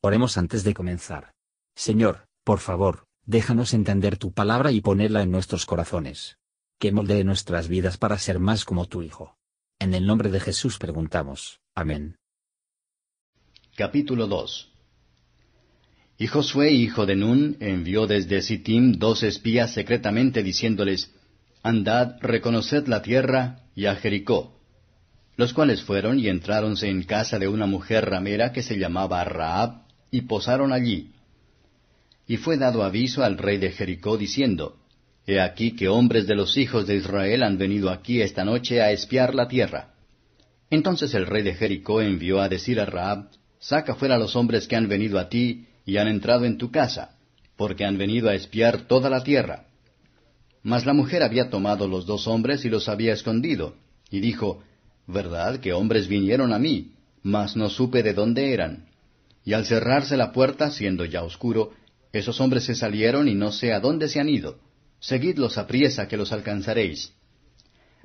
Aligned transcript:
Oremos 0.00 0.38
antes 0.38 0.62
de 0.62 0.74
comenzar. 0.74 1.32
Señor, 1.74 2.28
por 2.44 2.60
favor, 2.60 3.06
déjanos 3.26 3.74
entender 3.74 4.16
tu 4.16 4.32
palabra 4.32 4.70
y 4.70 4.80
ponerla 4.80 5.22
en 5.22 5.32
nuestros 5.32 5.66
corazones. 5.66 6.38
Que 6.78 6.92
moldee 6.92 7.24
nuestras 7.24 7.66
vidas 7.66 7.98
para 7.98 8.16
ser 8.16 8.38
más 8.38 8.64
como 8.64 8.86
tu 8.86 9.02
Hijo. 9.02 9.36
En 9.80 9.94
el 9.94 10.06
nombre 10.06 10.30
de 10.30 10.38
Jesús 10.38 10.78
preguntamos. 10.78 11.60
Amén. 11.74 12.16
Capítulo 13.76 14.28
2 14.28 14.72
Y 16.16 16.28
Josué, 16.28 16.70
hijo 16.70 17.04
de 17.04 17.16
Nun, 17.16 17.56
envió 17.58 18.06
desde 18.06 18.42
Sittim 18.42 18.98
dos 18.98 19.24
espías 19.24 19.72
secretamente 19.72 20.44
diciéndoles, 20.44 21.12
Andad, 21.64 22.18
reconoced 22.20 22.86
la 22.86 23.02
tierra 23.02 23.64
y 23.74 23.86
a 23.86 23.96
Jericó. 23.96 24.60
Los 25.34 25.52
cuales 25.52 25.82
fueron 25.82 26.20
y 26.20 26.28
entráronse 26.28 26.88
en 26.88 27.02
casa 27.02 27.40
de 27.40 27.48
una 27.48 27.66
mujer 27.66 28.08
ramera 28.08 28.52
que 28.52 28.62
se 28.62 28.78
llamaba 28.78 29.24
Raab, 29.24 29.87
y 30.10 30.22
posaron 30.22 30.72
allí. 30.72 31.12
Y 32.26 32.36
fue 32.36 32.56
dado 32.56 32.82
aviso 32.82 33.24
al 33.24 33.38
rey 33.38 33.58
de 33.58 33.70
Jericó 33.70 34.18
diciendo, 34.18 34.76
He 35.26 35.40
aquí 35.40 35.72
que 35.76 35.88
hombres 35.88 36.26
de 36.26 36.34
los 36.34 36.56
hijos 36.56 36.86
de 36.86 36.96
Israel 36.96 37.42
han 37.42 37.58
venido 37.58 37.90
aquí 37.90 38.22
esta 38.22 38.44
noche 38.44 38.80
a 38.80 38.92
espiar 38.92 39.34
la 39.34 39.46
tierra. 39.48 39.94
Entonces 40.70 41.14
el 41.14 41.26
rey 41.26 41.42
de 41.42 41.54
Jericó 41.54 42.00
envió 42.00 42.40
a 42.40 42.48
decir 42.48 42.80
a 42.80 42.86
Raab, 42.86 43.28
Saca 43.58 43.94
fuera 43.94 44.18
los 44.18 44.36
hombres 44.36 44.68
que 44.68 44.76
han 44.76 44.88
venido 44.88 45.18
a 45.18 45.28
ti 45.28 45.66
y 45.84 45.96
han 45.96 46.08
entrado 46.08 46.44
en 46.44 46.58
tu 46.58 46.70
casa, 46.70 47.16
porque 47.56 47.84
han 47.84 47.98
venido 47.98 48.28
a 48.28 48.34
espiar 48.34 48.82
toda 48.82 49.10
la 49.10 49.22
tierra. 49.22 49.66
Mas 50.62 50.86
la 50.86 50.92
mujer 50.92 51.22
había 51.22 51.50
tomado 51.50 51.88
los 51.88 52.06
dos 52.06 52.26
hombres 52.26 52.64
y 52.64 52.68
los 52.68 52.88
había 52.88 53.12
escondido, 53.12 53.74
y 54.10 54.20
dijo, 54.20 54.62
Verdad 55.06 55.60
que 55.60 55.72
hombres 55.72 56.08
vinieron 56.08 56.52
a 56.52 56.58
mí, 56.58 56.92
mas 57.22 57.56
no 57.56 57.70
supe 57.70 58.02
de 58.02 58.14
dónde 58.14 58.52
eran. 58.52 58.87
Y 59.48 59.54
al 59.54 59.64
cerrarse 59.64 60.18
la 60.18 60.30
puerta, 60.30 60.70
siendo 60.70 61.06
ya 61.06 61.22
oscuro, 61.22 61.72
esos 62.12 62.38
hombres 62.38 62.64
se 62.64 62.74
salieron 62.74 63.28
y 63.28 63.34
no 63.34 63.50
sé 63.50 63.72
a 63.72 63.80
dónde 63.80 64.06
se 64.10 64.20
han 64.20 64.28
ido. 64.28 64.58
Seguidlos 65.00 65.56
apriesa 65.56 66.06
que 66.06 66.18
los 66.18 66.32
alcanzaréis. 66.32 67.14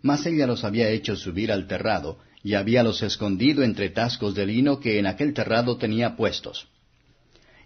Mas 0.02 0.26
ella 0.26 0.48
los 0.48 0.64
había 0.64 0.88
hecho 0.88 1.18
subir 1.18 1.52
al 1.52 1.68
terrado, 1.68 2.20
y 2.46 2.54
habíalos 2.54 3.04
escondido 3.04 3.62
entre 3.62 3.90
tascos 3.90 4.36
de 4.36 4.46
lino 4.46 4.80
que 4.80 5.00
en 5.00 5.06
aquel 5.06 5.34
terrado 5.34 5.76
tenía 5.76 6.16
puestos. 6.16 6.70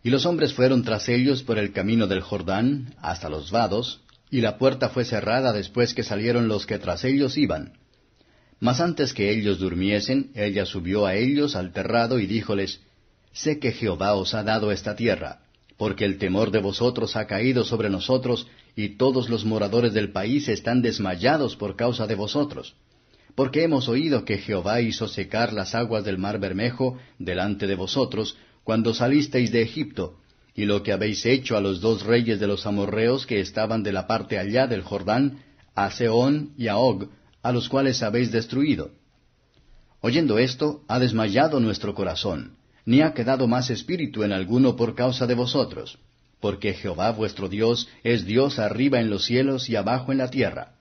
Y 0.02 0.09
los 0.09 0.25
hombres 0.25 0.53
fueron 0.53 0.83
tras 0.83 1.08
ellos 1.08 1.44
por 1.44 1.59
el 1.59 1.72
camino 1.72 2.08
del 2.08 2.22
Jordán, 2.22 2.95
hasta 3.00 3.30
los 3.30 3.52
vados, 3.52 4.02
y 4.31 4.42
la 4.42 4.58
puerta 4.58 4.89
fue 4.89 5.05
cerrada 5.05 5.53
después 5.53 5.94
que 5.94 6.02
salieron 6.02 6.48
los 6.48 6.66
que 6.66 6.80
tras 6.80 7.03
ellos 7.03 7.38
iban. 7.38 7.73
Mas 8.59 8.80
antes 8.81 9.14
que 9.14 9.30
ellos 9.30 9.59
durmiesen, 9.59 10.31
ella 10.33 10.66
subió 10.66 11.05
a 11.05 11.14
ellos 11.14 11.55
al 11.55 11.73
terrado 11.73 12.17
y 12.17 12.25
díjoles, 12.25 12.81
Sé 13.38 13.59
que 13.59 13.71
Jehová 13.71 14.16
os 14.16 14.33
ha 14.33 14.41
dado 14.41 14.71
esta 14.71 14.95
tierra, 14.95 15.41
porque 15.77 16.05
el 16.05 16.17
temor 16.17 16.49
de 16.49 16.57
vosotros 16.57 17.16
ha 17.16 17.27
caído 17.27 17.63
sobre 17.66 17.88
nosotros, 17.88 18.47
y 18.75 18.97
todos 18.97 19.30
los 19.30 19.45
moradores 19.45 19.93
del 19.93 20.11
país 20.11 20.47
están 20.47 20.81
desmayados 20.81 21.55
por 21.55 21.75
causa 21.75 22.08
de 22.08 22.15
vosotros. 22.15 22.73
Porque 23.35 23.61
hemos 23.61 23.88
oído 23.89 24.25
que 24.25 24.39
Jehová 24.39 24.81
hizo 24.81 25.08
secar 25.08 25.53
las 25.53 25.75
aguas 25.75 26.03
del 26.03 26.17
mar 26.17 26.39
Bermejo 26.39 26.97
delante 27.19 27.67
de 27.67 27.75
vosotros, 27.75 28.35
cuando 28.63 28.95
salisteis 28.95 29.52
de 29.52 29.61
Egipto, 29.61 30.17
y 30.55 30.65
lo 30.65 30.81
que 30.81 30.91
habéis 30.91 31.23
hecho 31.27 31.55
a 31.55 31.61
los 31.61 31.80
dos 31.80 32.02
reyes 32.02 32.39
de 32.39 32.47
los 32.47 32.65
amorreos 32.65 33.27
que 33.27 33.39
estaban 33.39 33.83
de 33.83 33.91
la 33.91 34.08
parte 34.08 34.39
allá 34.39 34.65
del 34.65 34.81
Jordán, 34.81 35.43
a 35.75 35.91
Seón 35.91 36.53
y 36.58 36.69
a 36.69 36.77
Og, 36.77 37.09
a 37.43 37.52
los 37.52 37.69
cuales 37.69 38.02
habéis 38.02 38.31
destruido. 38.31 38.89
Oyendo 40.02 40.39
esto, 40.39 40.81
ha 40.88 40.97
desmayado 40.97 41.59
nuestro 41.59 41.93
corazón, 41.93 42.56
ni 42.88 43.02
ha 43.02 43.13
quedado 43.13 43.47
más 43.47 43.69
espíritu 43.69 44.23
en 44.23 44.31
alguno 44.31 44.77
por 44.77 44.95
causa 44.95 45.27
de 45.27 45.35
vosotros, 45.35 45.99
porque 46.39 46.73
Jehová 46.73 47.11
vuestro 47.11 47.49
Dios 47.49 47.89
es 48.02 48.25
Dios 48.25 48.59
arriba 48.59 49.02
en 49.02 49.09
los 49.09 49.25
cielos 49.25 49.70
y 49.70 49.75
abajo 49.75 50.14
en 50.14 50.20
la 50.20 50.30
tierra. 50.30 50.71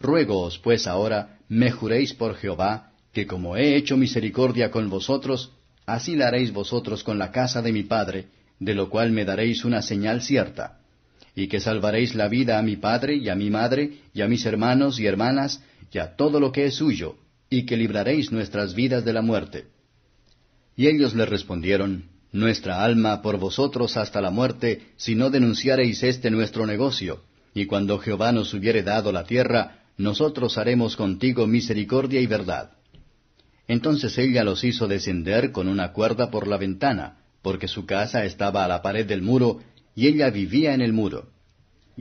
Ruégoos 0.00 0.58
pues 0.58 0.86
ahora, 0.86 1.38
me 1.46 1.70
juréis 1.70 2.14
por 2.14 2.36
Jehová, 2.36 2.92
que 3.12 3.26
como 3.26 3.58
he 3.58 3.76
hecho 3.76 3.98
misericordia 3.98 4.70
con 4.70 4.88
vosotros, 4.88 5.52
así 5.84 6.16
la 6.16 6.28
haréis 6.28 6.54
vosotros 6.54 7.04
con 7.04 7.18
la 7.18 7.30
casa 7.30 7.60
de 7.60 7.72
mi 7.72 7.82
padre, 7.82 8.28
de 8.58 8.74
lo 8.74 8.88
cual 8.88 9.12
me 9.12 9.26
daréis 9.26 9.66
una 9.66 9.82
señal 9.82 10.22
cierta, 10.22 10.80
y 11.36 11.48
que 11.48 11.60
salvaréis 11.60 12.14
la 12.14 12.28
vida 12.28 12.58
a 12.58 12.62
mi 12.62 12.76
padre 12.76 13.16
y 13.16 13.28
a 13.28 13.34
mi 13.34 13.50
madre 13.50 13.98
y 14.14 14.22
a 14.22 14.26
mis 14.26 14.46
hermanos 14.46 14.98
y 14.98 15.04
hermanas 15.04 15.62
y 15.92 15.98
a 15.98 16.16
todo 16.16 16.40
lo 16.40 16.50
que 16.50 16.64
es 16.64 16.76
suyo, 16.76 17.16
y 17.50 17.66
que 17.66 17.76
libraréis 17.76 18.32
nuestras 18.32 18.74
vidas 18.74 19.04
de 19.04 19.12
la 19.12 19.20
muerte. 19.20 19.66
Y 20.80 20.86
ellos 20.86 21.14
le 21.14 21.26
respondieron, 21.26 22.04
Nuestra 22.32 22.82
alma 22.82 23.20
por 23.20 23.36
vosotros 23.38 23.98
hasta 23.98 24.22
la 24.22 24.30
muerte, 24.30 24.80
si 24.96 25.14
no 25.14 25.28
denunciareis 25.28 26.02
este 26.02 26.30
nuestro 26.30 26.64
negocio, 26.64 27.20
y 27.52 27.66
cuando 27.66 27.98
Jehová 27.98 28.32
nos 28.32 28.54
hubiere 28.54 28.82
dado 28.82 29.12
la 29.12 29.24
tierra, 29.24 29.82
nosotros 29.98 30.56
haremos 30.56 30.96
contigo 30.96 31.46
misericordia 31.46 32.22
y 32.22 32.26
verdad. 32.26 32.70
Entonces 33.68 34.16
ella 34.16 34.42
los 34.42 34.64
hizo 34.64 34.88
descender 34.88 35.52
con 35.52 35.68
una 35.68 35.92
cuerda 35.92 36.30
por 36.30 36.48
la 36.48 36.56
ventana, 36.56 37.18
porque 37.42 37.68
su 37.68 37.84
casa 37.84 38.24
estaba 38.24 38.64
a 38.64 38.68
la 38.68 38.80
pared 38.80 39.04
del 39.04 39.20
muro, 39.20 39.60
y 39.94 40.06
ella 40.06 40.30
vivía 40.30 40.72
en 40.72 40.80
el 40.80 40.94
muro. 40.94 41.28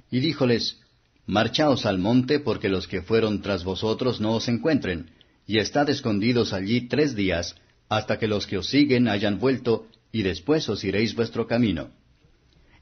Y 0.10 0.22
díjoles, 0.22 0.80
Marchaos 1.26 1.86
al 1.86 1.98
monte, 1.98 2.40
porque 2.40 2.70
los 2.70 2.88
que 2.88 3.02
fueron 3.02 3.42
tras 3.42 3.66
vosotros 3.66 4.22
no 4.22 4.36
os 4.36 4.48
encuentren, 4.48 5.12
y 5.46 5.58
estad 5.58 5.90
escondidos 5.90 6.54
allí 6.54 6.88
tres 6.88 7.14
días, 7.14 7.58
hasta 7.90 8.20
que 8.20 8.28
los 8.28 8.46
que 8.46 8.58
os 8.58 8.68
siguen 8.68 9.08
hayan 9.08 9.40
vuelto, 9.40 9.88
y 10.12 10.22
después 10.22 10.70
os 10.70 10.84
iréis 10.84 11.16
vuestro 11.16 11.48
camino. 11.48 11.90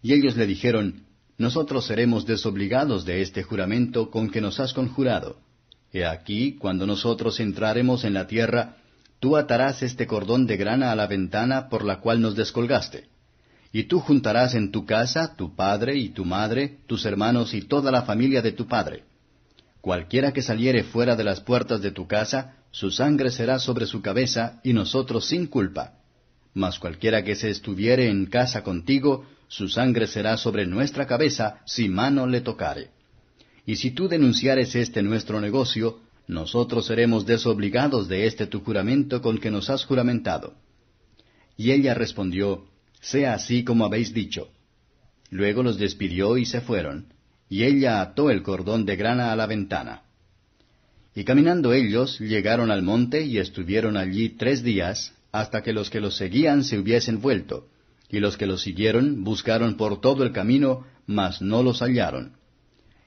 Y 0.01 0.13
ellos 0.13 0.35
le 0.35 0.45
dijeron, 0.45 1.05
Nosotros 1.37 1.85
seremos 1.85 2.25
desobligados 2.25 3.05
de 3.05 3.21
este 3.21 3.43
juramento 3.43 4.11
con 4.11 4.29
que 4.29 4.41
nos 4.41 4.59
has 4.59 4.73
conjurado. 4.73 5.37
He 5.93 6.05
aquí, 6.05 6.57
cuando 6.57 6.85
nosotros 6.85 7.39
entraremos 7.39 8.03
en 8.03 8.13
la 8.13 8.27
tierra, 8.27 8.77
tú 9.19 9.37
atarás 9.37 9.81
este 9.81 10.05
cordón 10.07 10.45
de 10.45 10.57
grana 10.57 10.91
a 10.91 10.95
la 10.95 11.07
ventana 11.07 11.69
por 11.69 11.85
la 11.85 11.99
cual 12.01 12.21
nos 12.21 12.35
descolgaste. 12.35 13.07
Y 13.71 13.83
tú 13.83 13.99
juntarás 13.99 14.55
en 14.55 14.71
tu 14.71 14.85
casa 14.85 15.35
tu 15.35 15.55
padre 15.55 15.97
y 15.97 16.09
tu 16.09 16.25
madre, 16.25 16.79
tus 16.87 17.05
hermanos 17.05 17.53
y 17.53 17.61
toda 17.61 17.91
la 17.91 18.03
familia 18.03 18.41
de 18.41 18.51
tu 18.51 18.67
padre. 18.67 19.03
Cualquiera 19.87 20.33
que 20.33 20.41
saliere 20.41 20.83
fuera 20.83 21.15
de 21.15 21.23
las 21.23 21.39
puertas 21.39 21.81
de 21.81 21.91
tu 21.91 22.07
casa, 22.09 22.57
su 22.71 22.91
sangre 22.91 23.31
será 23.31 23.57
sobre 23.57 23.85
su 23.85 24.01
cabeza, 24.01 24.59
y 24.61 24.73
nosotros 24.73 25.25
sin 25.27 25.47
culpa. 25.47 25.93
Mas 26.53 26.77
cualquiera 26.77 27.23
que 27.23 27.35
se 27.35 27.49
estuviere 27.49 28.09
en 28.09 28.25
casa 28.25 28.63
contigo, 28.63 29.25
su 29.47 29.69
sangre 29.69 30.07
será 30.07 30.35
sobre 30.35 30.65
nuestra 30.65 31.07
cabeza, 31.07 31.61
si 31.65 31.87
mano 31.87 32.27
le 32.27 32.41
tocare. 32.41 32.89
Y 33.65 33.77
si 33.77 33.91
tú 33.91 34.09
denunciares 34.09 34.75
este 34.75 35.01
nuestro 35.01 35.39
negocio, 35.39 36.01
nosotros 36.27 36.85
seremos 36.87 37.25
desobligados 37.25 38.09
de 38.09 38.27
este 38.27 38.45
tu 38.45 38.59
juramento 38.59 39.21
con 39.21 39.37
que 39.37 39.51
nos 39.51 39.69
has 39.69 39.85
juramentado. 39.85 40.55
Y 41.55 41.71
ella 41.71 41.93
respondió, 41.93 42.65
Sea 42.99 43.35
así 43.35 43.63
como 43.63 43.85
habéis 43.85 44.13
dicho. 44.13 44.49
Luego 45.29 45.63
los 45.63 45.77
despidió 45.77 46.37
y 46.37 46.45
se 46.45 46.59
fueron, 46.59 47.13
y 47.49 47.63
ella 47.63 48.01
ató 48.01 48.29
el 48.29 48.43
cordón 48.43 48.85
de 48.85 48.95
grana 48.95 49.31
a 49.31 49.35
la 49.35 49.45
ventana. 49.45 50.03
Y 51.15 51.23
caminando 51.23 51.73
ellos 51.73 52.19
llegaron 52.19 52.69
al 52.69 52.83
monte 52.83 53.23
y 53.25 53.37
estuvieron 53.37 53.97
allí 53.97 54.29
tres 54.29 54.63
días, 54.63 55.13
hasta 55.31 55.63
que 55.63 55.73
los 55.73 55.89
que 55.89 55.99
los 55.99 56.15
seguían 56.15 56.63
se 56.63 56.77
hubiesen 56.77 57.21
vuelto, 57.21 57.67
y 58.09 58.19
los 58.19 58.37
que 58.37 58.45
los 58.45 58.61
siguieron 58.61 59.23
buscaron 59.23 59.77
por 59.77 59.99
todo 59.99 60.23
el 60.23 60.31
camino, 60.31 60.85
mas 61.05 61.41
no 61.41 61.63
los 61.63 61.81
hallaron. 61.81 62.33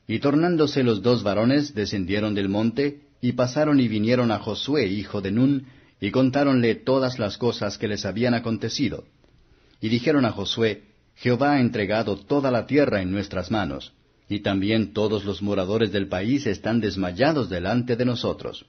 Y 0.07 0.19
tornándose 0.19 0.83
los 0.83 1.03
dos 1.03 1.23
varones 1.23 1.75
descendieron 1.75 2.35
del 2.35 2.49
monte, 2.49 3.03
y 3.21 3.33
pasaron 3.33 3.79
y 3.81 3.89
vinieron 3.89 4.33
a 4.33 4.39
Josué, 4.39 4.87
hijo 4.87 5.21
de 5.21 5.31
Nun, 5.31 5.67
y 6.01 6.11
contáronle 6.11 6.75
todas 6.75 7.19
las 7.19 7.37
cosas 7.37 7.79
que 7.79 7.87
les 7.87 8.05
habían 8.07 8.35
acontecido. 8.35 9.05
Y 9.81 9.89
dijeron 9.89 10.25
a 10.25 10.33
Josué, 10.33 10.85
Jehová 11.15 11.53
ha 11.53 11.61
entregado 11.61 12.17
toda 12.17 12.51
la 12.51 12.67
tierra 12.67 13.03
en 13.03 13.13
nuestras 13.13 13.51
manos, 13.51 13.93
y 14.31 14.41
también 14.41 14.93
todos 14.93 15.25
los 15.25 15.43
moradores 15.43 15.91
del 15.91 16.07
país 16.07 16.47
están 16.47 16.81
desmayados 16.81 17.51
delante 17.51 17.97
de 17.97 18.05
nosotros. 18.05 18.65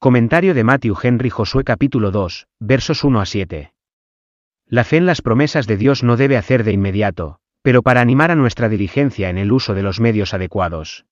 Comentario 0.00 0.52
de 0.52 0.64
Matthew 0.64 0.96
Henry 1.00 1.30
Josué 1.30 1.62
capítulo 1.62 2.10
2, 2.10 2.48
versos 2.58 3.04
1 3.04 3.20
a 3.20 3.24
7. 3.24 3.72
La 4.66 4.82
fe 4.82 4.96
en 4.96 5.06
las 5.06 5.22
promesas 5.22 5.68
de 5.68 5.76
Dios 5.76 6.02
no 6.02 6.16
debe 6.16 6.36
hacer 6.36 6.64
de 6.64 6.72
inmediato, 6.72 7.38
pero 7.62 7.82
para 7.82 8.00
animar 8.00 8.32
a 8.32 8.34
nuestra 8.34 8.68
diligencia 8.68 9.30
en 9.30 9.38
el 9.38 9.52
uso 9.52 9.72
de 9.72 9.84
los 9.84 10.00
medios 10.00 10.34
adecuados. 10.34 11.06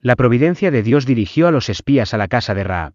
La 0.00 0.14
providencia 0.14 0.70
de 0.70 0.84
Dios 0.84 1.04
dirigió 1.04 1.48
a 1.48 1.50
los 1.50 1.68
espías 1.68 2.14
a 2.14 2.16
la 2.16 2.28
casa 2.28 2.54
de 2.54 2.62
Raab. 2.62 2.94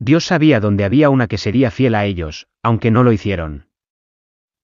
Dios 0.00 0.26
sabía 0.26 0.58
dónde 0.58 0.84
había 0.84 1.10
una 1.10 1.28
que 1.28 1.38
sería 1.38 1.70
fiel 1.70 1.94
a 1.94 2.06
ellos, 2.06 2.48
aunque 2.60 2.90
no 2.90 3.04
lo 3.04 3.12
hicieron. 3.12 3.69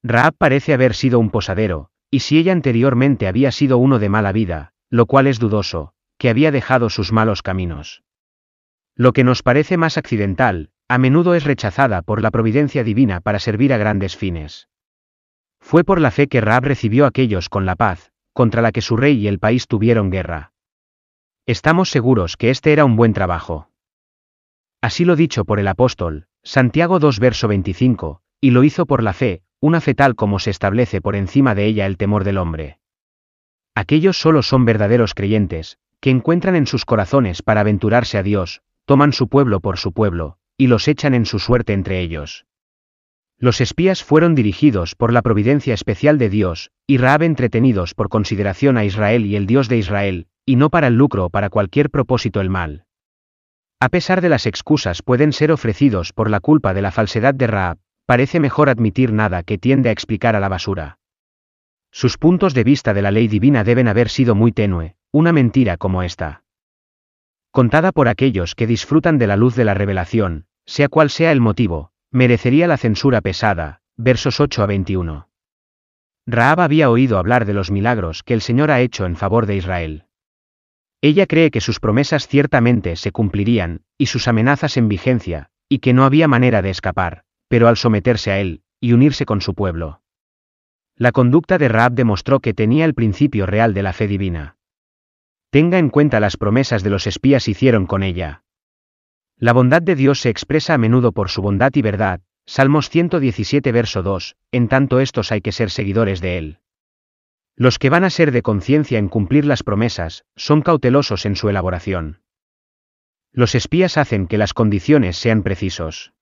Raab 0.07 0.35
parece 0.37 0.73
haber 0.73 0.93
sido 0.95 1.19
un 1.19 1.29
posadero, 1.29 1.89
y 2.09 2.21
si 2.21 2.37
ella 2.37 2.53
anteriormente 2.53 3.27
había 3.27 3.51
sido 3.51 3.77
uno 3.77 3.99
de 3.99 4.07
mala 4.07 4.31
vida, 4.31 4.71
lo 4.89 5.05
cual 5.05 5.27
es 5.27 5.37
dudoso, 5.37 5.93
que 6.17 6.29
había 6.29 6.51
dejado 6.51 6.89
sus 6.89 7.11
malos 7.11 7.41
caminos. 7.41 8.03
Lo 8.95 9.11
que 9.11 9.25
nos 9.25 9.43
parece 9.43 9.75
más 9.75 9.97
accidental, 9.97 10.71
a 10.87 10.97
menudo 10.97 11.35
es 11.35 11.43
rechazada 11.43 12.01
por 12.01 12.21
la 12.21 12.31
providencia 12.31 12.85
divina 12.85 13.19
para 13.19 13.39
servir 13.39 13.73
a 13.73 13.77
grandes 13.77 14.15
fines. 14.15 14.69
Fue 15.59 15.83
por 15.83 15.99
la 15.99 16.11
fe 16.11 16.27
que 16.27 16.39
Raab 16.39 16.63
recibió 16.63 17.03
a 17.03 17.09
aquellos 17.09 17.49
con 17.49 17.65
la 17.65 17.75
paz, 17.75 18.13
contra 18.31 18.61
la 18.61 18.71
que 18.71 18.81
su 18.81 18.95
rey 18.95 19.17
y 19.17 19.27
el 19.27 19.39
país 19.39 19.67
tuvieron 19.67 20.09
guerra. 20.09 20.53
Estamos 21.45 21.89
seguros 21.89 22.37
que 22.37 22.49
este 22.49 22.71
era 22.71 22.85
un 22.85 22.95
buen 22.95 23.11
trabajo. 23.11 23.71
Así 24.81 25.03
lo 25.03 25.17
dicho 25.17 25.43
por 25.43 25.59
el 25.59 25.67
apóstol, 25.67 26.27
Santiago 26.43 26.99
2 26.99 27.19
verso 27.19 27.49
25, 27.49 28.21
y 28.39 28.51
lo 28.51 28.63
hizo 28.63 28.85
por 28.85 29.03
la 29.03 29.13
fe, 29.13 29.43
una 29.59 29.81
fe 29.81 29.95
tal 29.95 30.15
como 30.15 30.39
se 30.39 30.51
establece 30.51 31.01
por 31.01 31.15
encima 31.15 31.55
de 31.55 31.65
ella 31.65 31.85
el 31.85 31.97
temor 31.97 32.23
del 32.23 32.37
hombre. 32.37 32.79
Aquellos 33.75 34.19
solo 34.19 34.43
son 34.43 34.65
verdaderos 34.65 35.13
creyentes, 35.13 35.77
que 35.99 36.09
encuentran 36.09 36.55
en 36.55 36.67
sus 36.67 36.85
corazones 36.85 37.41
para 37.41 37.61
aventurarse 37.61 38.17
a 38.17 38.23
Dios, 38.23 38.61
toman 38.85 39.13
su 39.13 39.27
pueblo 39.27 39.59
por 39.59 39.77
su 39.77 39.93
pueblo, 39.93 40.37
y 40.57 40.67
los 40.67 40.87
echan 40.87 41.13
en 41.13 41.25
su 41.25 41.39
suerte 41.39 41.73
entre 41.73 41.99
ellos. 41.99 42.45
Los 43.39 43.61
espías 43.61 44.03
fueron 44.03 44.33
dirigidos 44.33 44.95
por 44.95 45.13
la 45.13 45.21
providencia 45.21 45.73
especial 45.73 46.17
de 46.17 46.29
Dios, 46.29 46.71
y 46.87 46.97
Raab 46.97 47.23
entretenidos 47.23 47.93
por 47.93 48.09
consideración 48.09 48.77
a 48.77 48.85
Israel 48.85 49.25
y 49.25 49.35
el 49.35 49.45
Dios 49.45 49.69
de 49.69 49.77
Israel, 49.77 50.27
y 50.45 50.55
no 50.55 50.69
para 50.69 50.87
el 50.87 50.95
lucro 50.95 51.25
o 51.25 51.29
para 51.29 51.49
cualquier 51.49 51.91
propósito 51.91 52.41
el 52.41 52.49
mal. 52.49 52.85
A 53.79 53.89
pesar 53.89 54.21
de 54.21 54.29
las 54.29 54.47
excusas 54.47 55.03
pueden 55.03 55.33
ser 55.33 55.51
ofrecidos 55.51 56.13
por 56.13 56.31
la 56.31 56.39
culpa 56.39 56.73
de 56.73 56.81
la 56.81 56.91
falsedad 56.91 57.35
de 57.35 57.45
Raab, 57.45 57.77
parece 58.07 58.39
mejor 58.39 58.69
admitir 58.69 59.11
nada 59.11 59.43
que 59.43 59.57
tiende 59.57 59.89
a 59.89 59.91
explicar 59.91 60.37
a 60.37 60.39
la 60.39 60.47
basura. 60.47 60.97
Sus 61.91 62.17
puntos 62.17 62.53
de 62.53 62.63
vista 62.63 62.93
de 62.93 63.01
la 63.01 63.11
ley 63.11 63.27
divina 63.27 63.65
deben 63.65 63.89
haber 63.89 64.07
sido 64.07 64.33
muy 64.33 64.53
tenue, 64.53 64.95
una 65.11 65.33
mentira 65.33 65.75
como 65.75 66.03
esta. 66.03 66.43
Contada 67.51 67.91
por 67.91 68.07
aquellos 68.07 68.55
que 68.55 68.65
disfrutan 68.65 69.17
de 69.17 69.27
la 69.27 69.35
luz 69.35 69.55
de 69.55 69.65
la 69.65 69.73
revelación, 69.73 70.45
sea 70.65 70.87
cual 70.87 71.09
sea 71.09 71.33
el 71.33 71.41
motivo, 71.41 71.91
merecería 72.09 72.65
la 72.65 72.77
censura 72.77 73.19
pesada, 73.19 73.81
versos 73.97 74.39
8 74.39 74.63
a 74.63 74.65
21. 74.67 75.29
Raab 76.25 76.61
había 76.61 76.89
oído 76.89 77.17
hablar 77.17 77.45
de 77.45 77.53
los 77.53 77.71
milagros 77.71 78.23
que 78.23 78.33
el 78.33 78.41
Señor 78.41 78.71
ha 78.71 78.79
hecho 78.79 79.05
en 79.05 79.17
favor 79.17 79.47
de 79.47 79.57
Israel. 79.57 80.05
Ella 81.01 81.27
cree 81.27 81.51
que 81.51 81.61
sus 81.61 81.81
promesas 81.81 82.27
ciertamente 82.27 82.95
se 82.95 83.11
cumplirían, 83.11 83.81
y 83.97 84.05
sus 84.05 84.29
amenazas 84.29 84.77
en 84.77 84.87
vigencia, 84.87 85.49
y 85.67 85.79
que 85.79 85.93
no 85.93 86.05
había 86.05 86.29
manera 86.29 86.61
de 86.61 86.69
escapar, 86.69 87.25
pero 87.47 87.67
al 87.67 87.77
someterse 87.77 88.31
a 88.31 88.39
él, 88.39 88.61
y 88.79 88.93
unirse 88.93 89.25
con 89.25 89.41
su 89.41 89.53
pueblo. 89.53 90.01
La 90.95 91.11
conducta 91.11 91.57
de 91.57 91.69
Raab 91.69 91.93
demostró 91.93 92.39
que 92.39 92.53
tenía 92.53 92.85
el 92.85 92.93
principio 92.93 93.45
real 93.45 93.73
de 93.73 93.83
la 93.83 93.93
fe 93.93 94.07
divina. 94.07 94.57
Tenga 95.49 95.77
en 95.77 95.89
cuenta 95.89 96.19
las 96.19 96.37
promesas 96.37 96.83
de 96.83 96.89
los 96.89 97.07
espías 97.07 97.47
hicieron 97.47 97.85
con 97.85 98.03
ella. 98.03 98.43
La 99.37 99.53
bondad 99.53 99.81
de 99.81 99.95
Dios 99.95 100.19
se 100.19 100.29
expresa 100.29 100.73
a 100.73 100.77
menudo 100.77 101.11
por 101.11 101.29
su 101.29 101.41
bondad 101.41 101.71
y 101.75 101.81
verdad, 101.81 102.21
Salmos 102.45 102.89
117 102.89 103.71
verso 103.71 104.01
2, 104.03 104.35
en 104.51 104.67
tanto 104.67 104.99
estos 104.99 105.31
hay 105.31 105.41
que 105.41 105.51
ser 105.51 105.69
seguidores 105.69 106.21
de 106.21 106.37
él. 106.37 106.59
Los 107.55 107.77
que 107.77 107.89
van 107.89 108.03
a 108.03 108.09
ser 108.09 108.31
de 108.31 108.41
conciencia 108.41 108.99
en 108.99 109.09
cumplir 109.09 109.45
las 109.45 109.63
promesas, 109.63 110.25
son 110.35 110.61
cautelosos 110.61 111.25
en 111.25 111.35
su 111.35 111.49
elaboración. 111.49 112.21
Los 113.31 113.53
espías 113.53 113.97
hacen 113.97 114.27
que 114.27 114.37
las 114.37 114.53
condiciones 114.53 115.17
sean 115.17 115.43
precisos. 115.43 116.13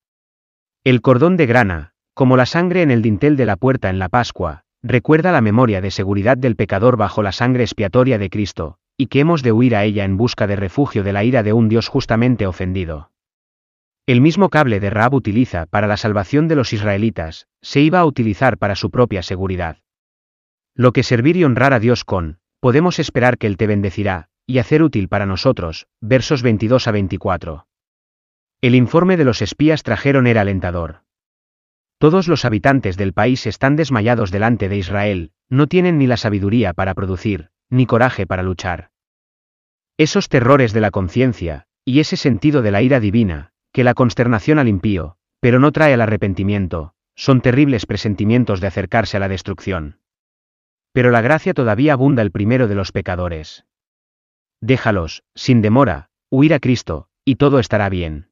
El 0.85 1.01
cordón 1.01 1.35
de 1.35 1.47
grana, 1.47 1.93
como 2.13 2.37
la 2.37 2.45
sangre 2.45 2.83
en 2.83 2.91
el 2.91 3.01
dintel 3.01 3.37
de 3.37 3.47
la 3.47 3.55
puerta 3.55 3.89
en 3.89 3.97
la 3.97 4.07
Pascua, 4.07 4.65
recuerda 4.83 5.31
la 5.31 5.41
memoria 5.41 5.81
de 5.81 5.89
seguridad 5.89 6.37
del 6.37 6.55
pecador 6.55 6.95
bajo 6.95 7.23
la 7.23 7.31
sangre 7.31 7.63
expiatoria 7.63 8.19
de 8.19 8.29
Cristo, 8.29 8.77
y 8.95 9.07
que 9.07 9.19
hemos 9.19 9.41
de 9.41 9.51
huir 9.51 9.75
a 9.75 9.83
ella 9.83 10.03
en 10.03 10.15
busca 10.15 10.45
de 10.45 10.55
refugio 10.55 11.03
de 11.03 11.11
la 11.11 11.23
ira 11.23 11.41
de 11.41 11.53
un 11.53 11.69
Dios 11.69 11.87
justamente 11.87 12.45
ofendido. 12.45 13.09
El 14.05 14.21
mismo 14.21 14.51
cable 14.51 14.79
de 14.79 14.91
Raab 14.91 15.15
utiliza 15.15 15.65
para 15.65 15.87
la 15.87 15.97
salvación 15.97 16.47
de 16.47 16.55
los 16.55 16.71
israelitas, 16.71 17.47
se 17.63 17.81
iba 17.81 17.97
a 17.97 18.05
utilizar 18.05 18.59
para 18.59 18.75
su 18.75 18.91
propia 18.91 19.23
seguridad. 19.23 19.79
Lo 20.75 20.93
que 20.93 21.01
servir 21.01 21.35
y 21.35 21.45
honrar 21.45 21.73
a 21.73 21.79
Dios 21.79 22.03
con, 22.03 22.37
podemos 22.59 22.99
esperar 22.99 23.39
que 23.39 23.47
Él 23.47 23.57
te 23.57 23.65
bendecirá, 23.65 24.27
y 24.45 24.59
hacer 24.59 24.83
útil 24.83 25.07
para 25.07 25.25
nosotros, 25.25 25.87
versos 25.99 26.43
22 26.43 26.87
a 26.87 26.91
24. 26.91 27.65
El 28.65 28.73
informe 28.73 29.15
de 29.15 29.25
los 29.25 29.43
espías 29.43 29.83
trajeron 29.83 30.25
era 30.25 30.41
alentador. 30.41 31.03
Todos 31.99 32.27
los 32.27 32.45
habitantes 32.45 32.97
del 32.97 33.13
país 33.13 33.45
están 33.45 33.75
desmayados 33.75 34.31
delante 34.31 34.69
de 34.69 34.77
Israel, 34.77 35.33
no 35.49 35.67
tienen 35.67 35.99
ni 35.99 36.07
la 36.07 36.17
sabiduría 36.17 36.73
para 36.73 36.95
producir, 36.95 37.51
ni 37.69 37.85
coraje 37.85 38.25
para 38.25 38.41
luchar. 38.41 38.89
Esos 39.99 40.29
terrores 40.29 40.73
de 40.73 40.81
la 40.81 40.89
conciencia, 40.89 41.67
y 41.85 41.99
ese 41.99 42.17
sentido 42.17 42.63
de 42.63 42.71
la 42.71 42.81
ira 42.81 42.99
divina, 42.99 43.51
que 43.71 43.83
la 43.83 43.93
consternación 43.93 44.57
al 44.57 44.67
impío, 44.67 45.17
pero 45.39 45.59
no 45.59 45.71
trae 45.71 45.93
al 45.93 46.01
arrepentimiento, 46.01 46.95
son 47.15 47.41
terribles 47.41 47.85
presentimientos 47.85 48.61
de 48.61 48.67
acercarse 48.67 49.17
a 49.17 49.19
la 49.19 49.29
destrucción. 49.29 49.99
Pero 50.91 51.11
la 51.11 51.21
gracia 51.21 51.53
todavía 51.53 51.93
abunda 51.93 52.23
el 52.23 52.31
primero 52.31 52.67
de 52.67 52.73
los 52.73 52.91
pecadores. 52.91 53.67
Déjalos, 54.59 55.23
sin 55.35 55.61
demora, 55.61 56.09
huir 56.31 56.55
a 56.55 56.59
Cristo, 56.59 57.09
y 57.25 57.35
todo 57.35 57.59
estará 57.59 57.89
bien. 57.89 58.31